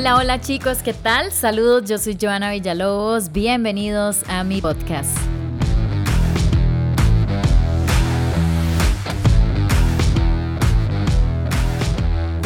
[0.00, 1.30] Hola, hola chicos, ¿qué tal?
[1.30, 5.14] Saludos, yo soy Joana Villalobos, bienvenidos a mi podcast.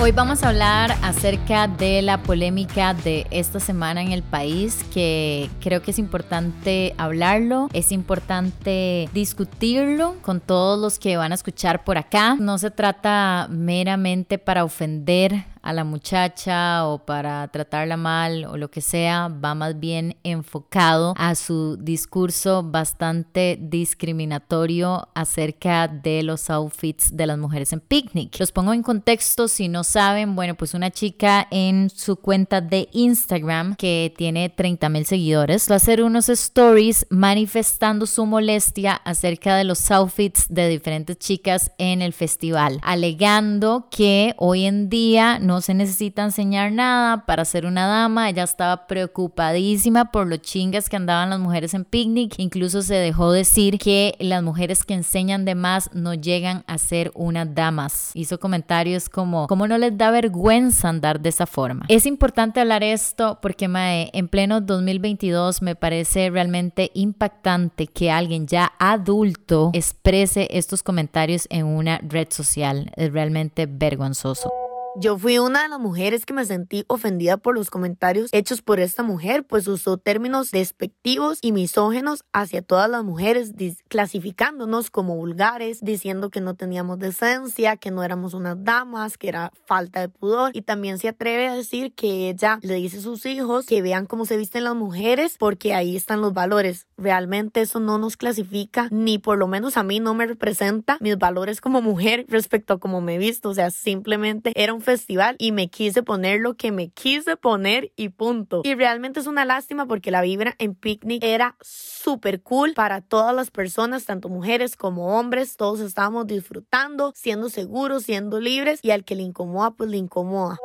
[0.03, 5.49] Hoy vamos a hablar acerca de la polémica de esta semana en el país, que
[5.61, 11.85] creo que es importante hablarlo, es importante discutirlo con todos los que van a escuchar
[11.85, 12.35] por acá.
[12.35, 18.71] No se trata meramente para ofender a la muchacha o para tratarla mal o lo
[18.71, 27.17] que sea, va más bien enfocado a su discurso bastante discriminatorio acerca de los outfits
[27.17, 28.39] de las mujeres en picnic.
[28.39, 32.91] Los pongo en contexto si no saben, bueno, pues una chica en su cuenta de
[32.93, 39.57] Instagram que tiene 30 mil seguidores va a hacer unos stories manifestando su molestia acerca
[39.57, 45.54] de los outfits de diferentes chicas en el festival, alegando que hoy en día no
[45.55, 48.29] no se necesita enseñar nada para ser una dama.
[48.29, 52.35] Ella estaba preocupadísima por lo chingas que andaban las mujeres en picnic.
[52.39, 57.13] Incluso se dejó decir que las mujeres que enseñan de más no llegan a ser
[57.15, 58.11] unas damas.
[58.15, 61.87] Hizo comentarios como, ¿cómo no les da vergüenza andar de esa forma?
[61.89, 68.49] Es importante hablar esto porque mae, en pleno 2022 me parece realmente impactante que alguien
[68.49, 72.91] ya adulto exprese estos comentarios en una red social.
[72.97, 74.64] Es realmente vergonzoso.
[74.97, 78.79] Yo fui una de las mujeres que me sentí ofendida por los comentarios hechos por
[78.79, 83.53] esta mujer, pues usó términos despectivos y misógenos hacia todas las mujeres,
[83.89, 89.53] clasificándonos como vulgares, diciendo que no teníamos decencia, que no éramos unas damas, que era
[89.67, 90.53] falta de pudor.
[90.55, 94.07] Y también se atreve a decir que ella le dice a sus hijos que vean
[94.07, 96.87] cómo se visten las mujeres, porque ahí están los valores.
[96.97, 101.19] Realmente eso no nos clasifica, ni por lo menos a mí no me representa mis
[101.19, 103.49] valores como mujer respecto a cómo me visto.
[103.49, 107.93] O sea, simplemente era un festival y me quise poner lo que me quise poner
[107.97, 108.61] y punto.
[108.65, 113.35] Y realmente es una lástima porque la vibra en picnic era súper cool para todas
[113.35, 115.57] las personas, tanto mujeres como hombres.
[115.57, 120.59] Todos estábamos disfrutando, siendo seguros, siendo libres y al que le incomoda, pues le incomoda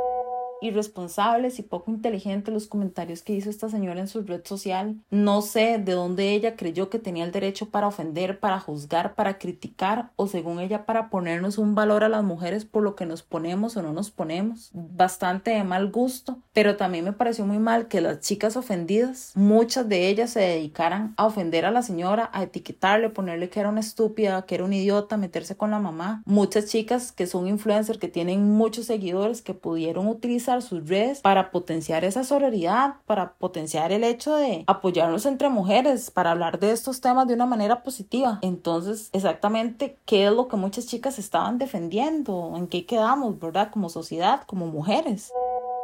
[0.62, 4.96] irresponsables y poco inteligentes los comentarios que hizo esta señora en su red social.
[5.10, 9.38] No sé de dónde ella creyó que tenía el derecho para ofender, para juzgar, para
[9.38, 13.24] criticar o según ella para ponernos un valor a las mujeres por lo que nos
[13.24, 14.70] ponemos o no nos ponemos.
[14.74, 19.88] Bastante de mal gusto, pero también me pareció muy mal que las chicas ofendidas, muchas
[19.88, 23.80] de ellas se dedicaran a ofender a la señora, a etiquetarle, ponerle que era una
[23.80, 26.22] estúpida, que era un idiota, meterse con la mamá.
[26.26, 31.52] Muchas chicas que son influencers, que tienen muchos seguidores, que pudieron utilizar sus redes para
[31.52, 37.02] potenciar esa sororidad, para potenciar el hecho de apoyarnos entre mujeres, para hablar de estos
[37.02, 38.40] temas de una manera positiva.
[38.42, 43.70] Entonces, exactamente qué es lo que muchas chicas estaban defendiendo, en qué quedamos, ¿verdad?
[43.72, 45.32] Como sociedad, como mujeres.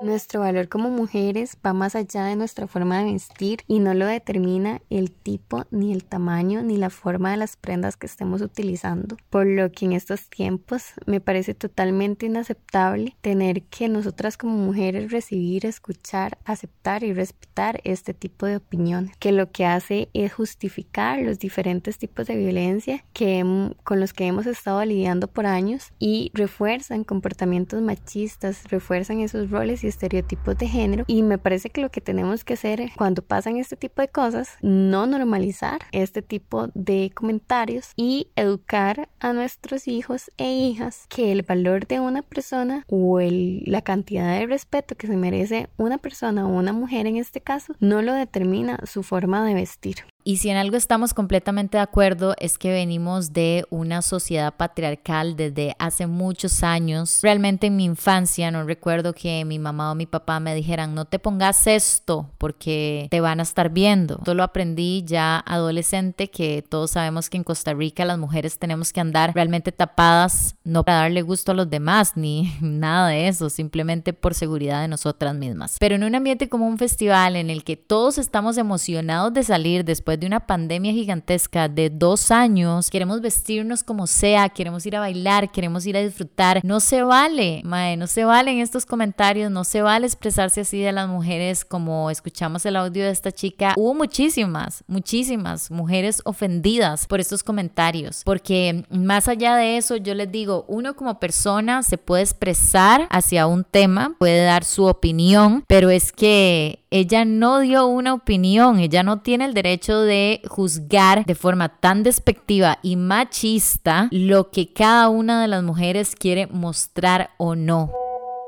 [0.02, 4.06] Nuestro valor como mujeres va más allá de nuestra forma de vestir y no lo
[4.06, 9.16] determina el tipo, ni el tamaño, ni la forma de las prendas que estemos utilizando.
[9.30, 15.12] Por lo que en estos tiempos me parece totalmente inaceptable tener que nosotras como mujeres
[15.12, 21.22] recibir, escuchar, aceptar y respetar este tipo de opiniones, que lo que hace es justificar
[21.22, 26.32] los diferentes tipos de violencia que con los que hemos estado lidiando por años y
[26.34, 32.02] refuerzan comportamientos machistas, refuerzan esos roles estereotipos de género y me parece que lo que
[32.02, 37.92] tenemos que hacer cuando pasan este tipo de cosas, no normalizar este tipo de comentarios
[37.96, 43.82] y educar a nuestros hijos e hijas que el valor de una persona o la
[43.82, 48.02] cantidad de respeto que se merece una persona o una mujer en este caso no
[48.02, 49.98] lo determina su forma de vestir.
[50.28, 55.36] Y si en algo estamos completamente de acuerdo es que venimos de una sociedad patriarcal
[55.36, 57.20] desde hace muchos años.
[57.22, 61.06] Realmente en mi infancia no recuerdo que mi mamá o mi papá me dijeran no
[61.06, 64.16] te pongas esto porque te van a estar viendo.
[64.18, 68.92] Esto lo aprendí ya adolescente que todos sabemos que en Costa Rica las mujeres tenemos
[68.92, 73.52] que andar realmente tapadas no para darle gusto a los demás ni nada de eso,
[73.52, 75.78] simplemente por seguridad de nosotras mismas.
[75.80, 79.86] Pero en un ambiente como un festival en el que todos estamos emocionados de salir
[79.86, 85.00] después de una pandemia gigantesca de dos años, queremos vestirnos como sea, queremos ir a
[85.00, 86.62] bailar, queremos ir a disfrutar.
[86.64, 90.92] No se vale, mae, no se valen estos comentarios, no se vale expresarse así de
[90.92, 93.74] las mujeres como escuchamos el audio de esta chica.
[93.78, 100.32] Hubo muchísimas, muchísimas mujeres ofendidas por estos comentarios, porque más allá de eso, yo les
[100.32, 105.90] digo, uno como persona se puede expresar hacia un tema, puede dar su opinión, pero
[105.90, 111.36] es que ella no dio una opinión, ella no tiene el derecho de juzgar de
[111.36, 117.56] forma tan despectiva y machista lo que cada una de las mujeres quiere mostrar o
[117.56, 118.05] no.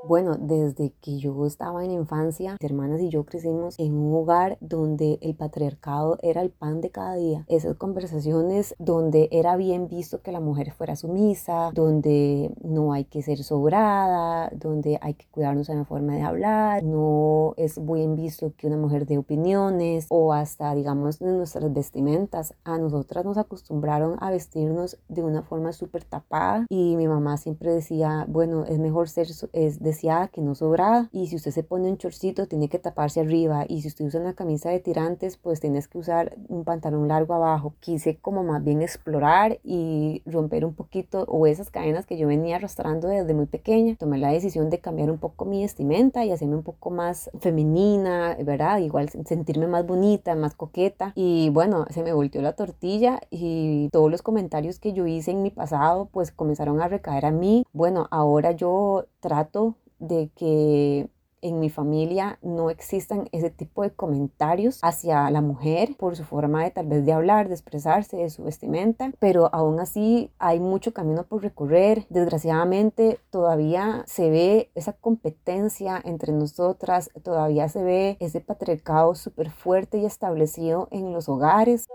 [0.08, 4.58] Bueno, desde que yo estaba en infancia, mis hermanas y yo crecimos en un hogar
[4.62, 7.44] donde el patriarcado era el pan de cada día.
[7.50, 13.22] Esas conversaciones donde era bien visto que la mujer fuera sumisa, donde no hay que
[13.22, 18.54] ser sobrada, donde hay que cuidarnos en la forma de hablar, no es bien visto
[18.56, 22.54] que una mujer dé opiniones o hasta, digamos, nuestras vestimentas.
[22.64, 27.74] A nosotras nos acostumbraron a vestirnos de una forma súper tapada y mi mamá siempre
[27.74, 31.90] decía, bueno, es mejor ser es deseada que no sobrada y si usted se pone
[31.90, 35.60] un chorcito tiene que taparse arriba y si usted usa una camisa de tirantes pues
[35.60, 37.74] tienes que usar un pantalón largo abajo.
[37.80, 42.58] Quise como más bien explorar y romper un poquito o esas cadenas que yo venía
[42.58, 43.96] arrastrando desde muy pequeña.
[43.96, 48.38] Tomé la decisión de cambiar un poco mi vestimenta y hacerme un poco más femenina,
[48.44, 48.80] ¿verdad?
[48.80, 54.12] Igual sentirme más bonita, más coqueta y bueno, se me volteó la tortilla y todos
[54.12, 57.66] los comentarios que yo hice en mi pasado pues comenzaron a recaer a mí.
[57.74, 61.10] Bueno, ahora yo trato de que
[61.42, 66.64] en mi familia no existan ese tipo de comentarios hacia la mujer por su forma
[66.64, 70.94] de tal vez de hablar, de expresarse, de su vestimenta, pero aún así hay mucho
[70.94, 72.06] camino por recorrer.
[72.10, 80.00] Desgraciadamente todavía se ve esa competencia entre nosotras, todavía se ve ese patriarcado súper fuerte
[80.00, 81.88] y establecido en los hogares.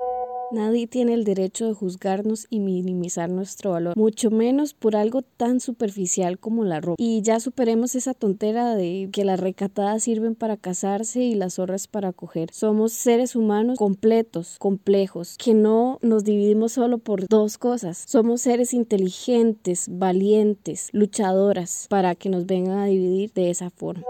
[0.53, 5.61] Nadie tiene el derecho de juzgarnos y minimizar nuestro valor, mucho menos por algo tan
[5.61, 7.03] superficial como la ropa.
[7.03, 11.87] Y ya superemos esa tontera de que las recatadas sirven para casarse y las zorras
[11.87, 12.51] para coger.
[12.53, 18.05] Somos seres humanos completos, complejos, que no nos dividimos solo por dos cosas.
[18.07, 24.05] Somos seres inteligentes, valientes, luchadoras, para que nos vengan a dividir de esa forma.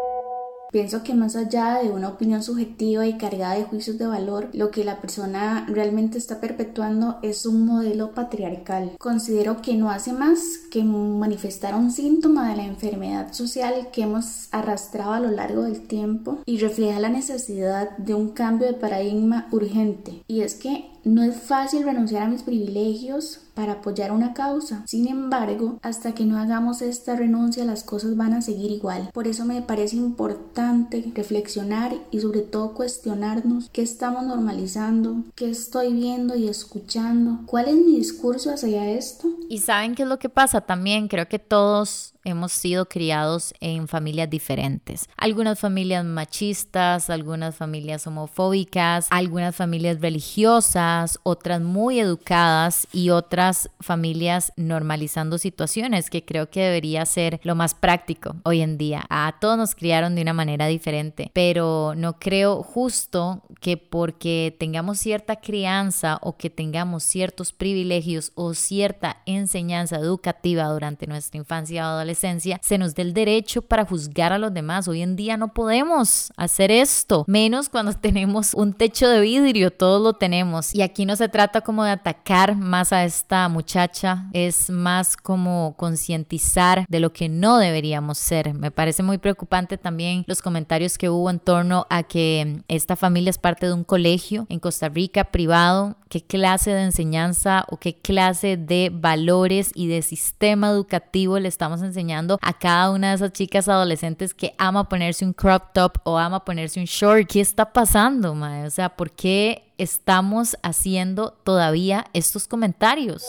[0.72, 4.70] Pienso que más allá de una opinión subjetiva y cargada de juicios de valor, lo
[4.70, 8.92] que la persona realmente está perpetuando es un modelo patriarcal.
[8.98, 10.40] Considero que no hace más
[10.70, 15.82] que manifestar un síntoma de la enfermedad social que hemos arrastrado a lo largo del
[15.82, 20.22] tiempo y refleja la necesidad de un cambio de paradigma urgente.
[20.26, 24.82] Y es que no es fácil renunciar a mis privilegios para apoyar una causa.
[24.86, 29.10] Sin embargo, hasta que no hagamos esta renuncia, las cosas van a seguir igual.
[29.12, 35.92] Por eso me parece importante reflexionar y sobre todo cuestionarnos qué estamos normalizando, qué estoy
[35.92, 39.28] viendo y escuchando, cuál es mi discurso hacia esto.
[39.48, 43.88] Y saben qué es lo que pasa también, creo que todos hemos sido criados en
[43.88, 45.08] familias diferentes.
[45.16, 54.52] Algunas familias machistas, algunas familias homofóbicas, algunas familias religiosas, otras muy educadas y otras familias
[54.56, 59.04] normalizando situaciones que creo que debería ser lo más práctico hoy en día.
[59.08, 64.98] A todos nos criaron de una manera diferente, pero no creo justo que porque tengamos
[64.98, 71.90] cierta crianza o que tengamos ciertos privilegios o cierta enseñanza educativa durante nuestra infancia o
[71.90, 74.88] adolescencia, se nos dé el derecho para juzgar a los demás.
[74.88, 80.02] Hoy en día no podemos hacer esto, menos cuando tenemos un techo de vidrio, todos
[80.02, 80.74] lo tenemos.
[80.74, 85.74] Y aquí no se trata como de atacar más a esta muchacha, es más como
[85.76, 88.54] concientizar de lo que no deberíamos ser.
[88.54, 93.30] Me parece muy preocupante también los comentarios que hubo en torno a que esta familia
[93.30, 97.96] es parte de un colegio en Costa Rica privado, qué clase de enseñanza o qué
[97.96, 103.32] clase de valores y de sistema educativo le estamos enseñando a cada una de esas
[103.32, 107.26] chicas adolescentes que ama ponerse un crop top o ama ponerse un short.
[107.26, 108.66] ¿Qué está pasando, mae?
[108.66, 113.24] O sea, ¿por qué estamos haciendo todavía estos comentarios?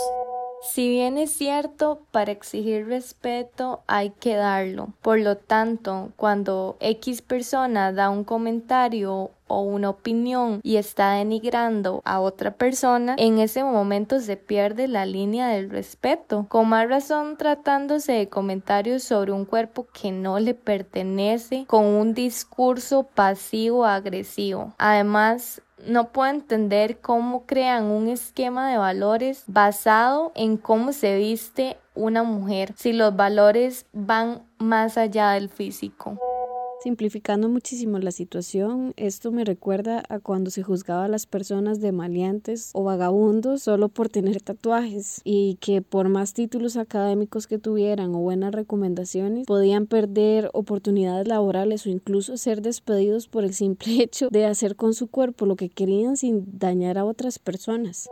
[0.64, 4.90] Si bien es cierto, para exigir respeto hay que darlo.
[5.02, 12.02] Por lo tanto, cuando X persona da un comentario o una opinión y está denigrando
[12.06, 16.46] a otra persona, en ese momento se pierde la línea del respeto.
[16.50, 22.14] Con más razón tratándose de comentarios sobre un cuerpo que no le pertenece con un
[22.14, 24.74] discurso pasivo agresivo.
[24.78, 31.78] Además, no puedo entender cómo crean un esquema de valores basado en cómo se viste
[31.96, 36.18] una mujer, si los valores van más allá del físico.
[36.84, 41.94] Simplificando muchísimo la situación, esto me recuerda a cuando se juzgaba a las personas de
[41.94, 48.14] maleantes o vagabundos solo por tener tatuajes y que por más títulos académicos que tuvieran
[48.14, 54.28] o buenas recomendaciones podían perder oportunidades laborales o incluso ser despedidos por el simple hecho
[54.30, 58.10] de hacer con su cuerpo lo que querían sin dañar a otras personas.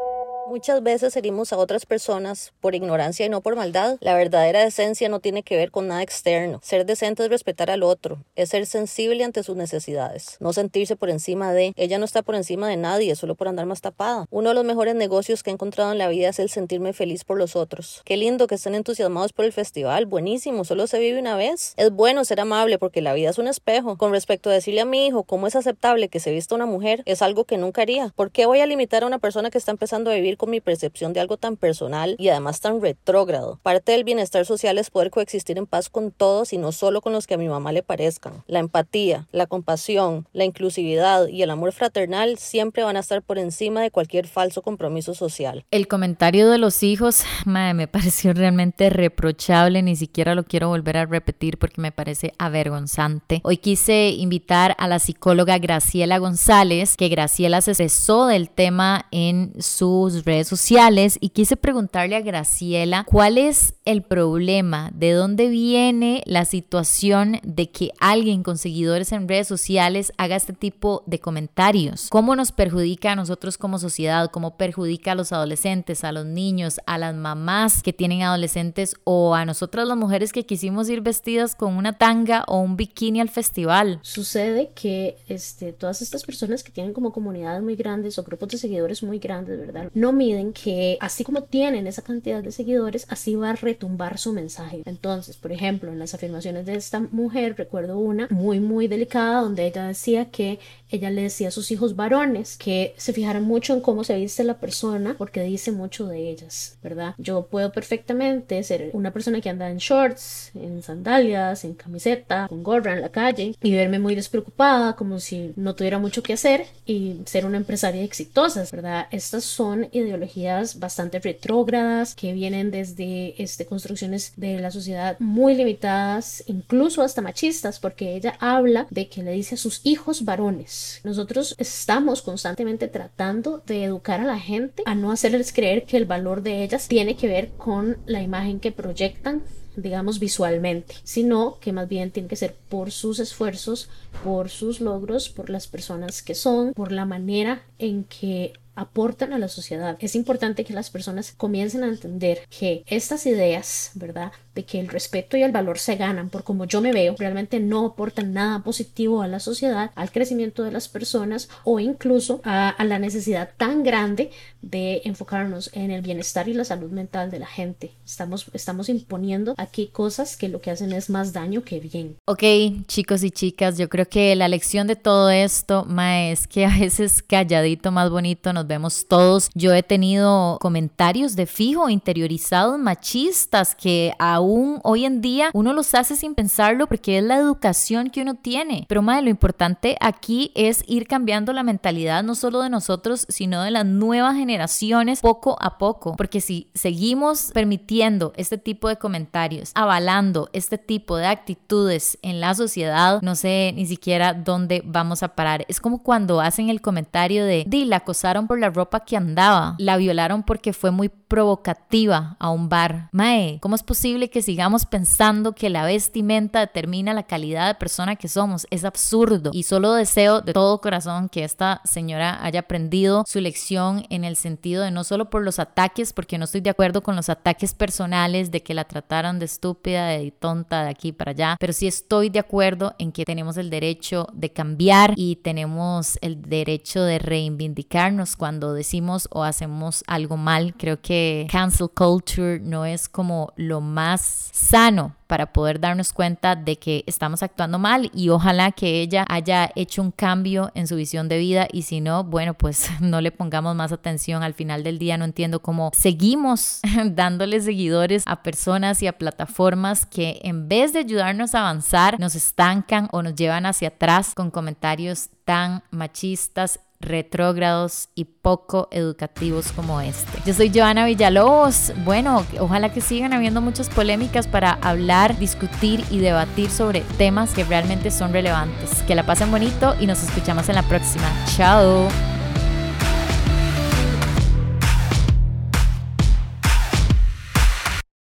[0.47, 3.97] Muchas veces herimos a otras personas por ignorancia y no por maldad.
[4.01, 6.59] La verdadera decencia no tiene que ver con nada externo.
[6.63, 11.09] Ser decente es respetar al otro, es ser sensible ante sus necesidades, no sentirse por
[11.09, 11.73] encima de.
[11.77, 14.25] Ella no está por encima de nadie, solo por andar más tapada.
[14.29, 17.23] Uno de los mejores negocios que he encontrado en la vida es el sentirme feliz
[17.23, 18.01] por los otros.
[18.03, 21.73] Qué lindo que estén entusiasmados por el festival, buenísimo, solo se vive una vez.
[21.77, 23.97] Es bueno ser amable porque la vida es un espejo.
[23.97, 27.03] Con respecto a decirle a mi hijo cómo es aceptable que se vista una mujer,
[27.05, 28.11] es algo que nunca haría.
[28.15, 30.61] ¿Por qué voy a limitar a una persona que está empezando a vivir con mi
[30.61, 33.59] percepción de algo tan personal y además tan retrógrado.
[33.63, 37.13] Parte del bienestar social es poder coexistir en paz con todos y no solo con
[37.13, 38.43] los que a mi mamá le parezcan.
[38.47, 43.37] La empatía, la compasión, la inclusividad y el amor fraternal siempre van a estar por
[43.37, 45.65] encima de cualquier falso compromiso social.
[45.71, 51.05] El comentario de los hijos me pareció realmente reprochable, ni siquiera lo quiero volver a
[51.05, 53.41] repetir porque me parece avergonzante.
[53.43, 59.53] Hoy quise invitar a la psicóloga Graciela González, que Graciela se cesó del tema en
[59.59, 66.23] sus redes sociales y quise preguntarle a Graciela cuál es el problema, de dónde viene
[66.25, 72.07] la situación de que alguien con seguidores en redes sociales haga este tipo de comentarios.
[72.09, 74.29] ¿Cómo nos perjudica a nosotros como sociedad?
[74.31, 79.35] ¿Cómo perjudica a los adolescentes, a los niños, a las mamás que tienen adolescentes o
[79.35, 83.29] a nosotras las mujeres que quisimos ir vestidas con una tanga o un bikini al
[83.29, 83.99] festival?
[84.01, 88.57] Sucede que este, todas estas personas que tienen como comunidades muy grandes o grupos de
[88.57, 89.89] seguidores muy grandes, ¿verdad?
[89.93, 94.33] No miden que así como tienen esa cantidad de seguidores, así va a retumbar su
[94.33, 94.81] mensaje.
[94.85, 99.65] Entonces, por ejemplo, en las afirmaciones de esta mujer, recuerdo una muy, muy delicada donde
[99.65, 103.81] ella decía que ella le decía a sus hijos varones que se fijaran mucho en
[103.81, 107.15] cómo se viste la persona porque dice mucho de ellas, ¿verdad?
[107.17, 112.63] Yo puedo perfectamente ser una persona que anda en shorts, en sandalias, en camiseta, con
[112.63, 116.65] gorra en la calle y verme muy despreocupada como si no tuviera mucho que hacer
[116.85, 119.07] y ser una empresaria exitosa, ¿verdad?
[119.11, 126.43] Estas son ideologías bastante retrógradas que vienen desde este, construcciones de la sociedad muy limitadas,
[126.47, 131.01] incluso hasta machistas, porque ella habla de que le dice a sus hijos varones.
[131.03, 136.05] Nosotros estamos constantemente tratando de educar a la gente a no hacerles creer que el
[136.05, 139.43] valor de ellas tiene que ver con la imagen que proyectan
[139.75, 143.89] digamos visualmente, sino que más bien tiene que ser por sus esfuerzos,
[144.23, 149.39] por sus logros, por las personas que son, por la manera en que aportan a
[149.39, 149.97] la sociedad.
[149.99, 154.31] Es importante que las personas comiencen a entender que estas ideas, ¿verdad?
[154.55, 157.59] De que el respeto y el valor se ganan por como yo me veo, realmente
[157.59, 162.75] no aportan nada positivo a la sociedad, al crecimiento de las personas o incluso a,
[162.83, 167.47] la necesidad tan grande de enfocarnos en el bienestar y la salud mental de la
[167.47, 167.91] gente.
[168.05, 172.17] Estamos, estamos imponiendo aquí cosas que lo que hacen es más daño que bien.
[172.25, 172.43] Ok,
[172.87, 176.77] chicos y chicas, yo creo que la lección de todo esto, Ma, es que a
[176.77, 179.49] veces calladito más bonito nos vemos todos.
[179.53, 185.93] Yo he tenido comentarios de fijo interiorizados machistas que aún hoy en día uno los
[185.93, 188.85] hace sin pensarlo porque es la educación que uno tiene.
[188.87, 193.63] Pero madre, lo importante aquí es ir cambiando la mentalidad no solo de nosotros, sino
[193.63, 196.15] de las nuevas generaciones poco a poco.
[196.15, 202.53] Porque si seguimos permitiendo este tipo de comentarios, avalando este tipo de actitudes en la
[202.55, 205.65] sociedad, no sé ni siquiera dónde vamos a parar.
[205.67, 209.75] Es como cuando hacen el comentario de, di, la acosaron por la ropa que andaba.
[209.77, 213.07] La violaron porque fue muy provocativa a un bar.
[213.13, 218.17] Mae, ¿cómo es posible que sigamos pensando que la vestimenta determina la calidad de persona
[218.17, 218.67] que somos?
[218.69, 219.51] Es absurdo.
[219.53, 224.35] Y solo deseo de todo corazón que esta señora haya aprendido su lección en el
[224.35, 227.73] sentido de no solo por los ataques, porque no estoy de acuerdo con los ataques
[227.73, 231.87] personales de que la trataron de estúpida, de tonta, de aquí para allá, pero sí
[231.87, 237.17] estoy de acuerdo en que tenemos el derecho de cambiar y tenemos el derecho de
[237.17, 240.73] reivindicarnos cuando decimos o hacemos algo mal.
[240.75, 246.77] Creo que cancel culture no es como lo más sano para poder darnos cuenta de
[246.77, 251.29] que estamos actuando mal y ojalá que ella haya hecho un cambio en su visión
[251.29, 254.41] de vida y si no, bueno, pues no le pongamos más atención.
[254.41, 256.79] Al final del día no entiendo cómo seguimos
[257.11, 262.33] dándole seguidores a personas y a plataformas que en vez de ayudarnos a avanzar, nos
[262.33, 270.01] estancan o nos llevan hacia atrás con comentarios tan machistas retrógrados y poco educativos como
[270.01, 270.39] este.
[270.45, 271.91] Yo soy Joana Villalobos.
[272.03, 277.63] Bueno, ojalá que sigan habiendo muchas polémicas para hablar, discutir y debatir sobre temas que
[277.63, 279.03] realmente son relevantes.
[279.03, 281.25] Que la pasen bonito y nos escuchamos en la próxima.
[281.55, 282.07] Chao.